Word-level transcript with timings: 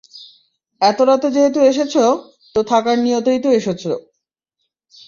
এত 0.81 0.99
রাতে 1.01 1.27
যেহেতু 1.31 1.59
এসেছ, 1.61 1.95
তো 2.55 2.59
থাকার 2.63 2.97
নিয়তেই 2.99 3.39
তো 3.39 3.49
এসেছ। 3.51 3.83